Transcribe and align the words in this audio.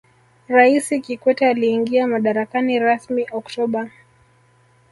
raisi 0.47 0.99
kikwete 1.01 1.47
aliingia 1.47 2.07
madarakani 2.07 2.79
rasmi 2.79 3.27
oktoba 3.31 3.89